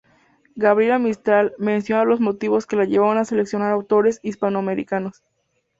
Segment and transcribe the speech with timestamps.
[0.55, 5.21] Gabriela Mistral menciona los motivos que la llevaron a seleccionar autores hispanoamericanos.